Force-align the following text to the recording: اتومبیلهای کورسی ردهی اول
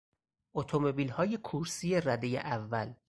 اتومبیلهای 0.55 1.37
کورسی 1.37 2.01
ردهی 2.01 2.37
اول 2.37 2.93